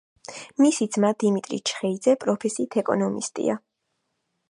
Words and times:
მისი 0.63 0.87
ძმა 0.95 1.11
დიმიტრი 1.25 1.61
ჩხეიძე 1.73 2.17
პროფესიით 2.25 2.81
ეკონომისტია. 2.85 3.61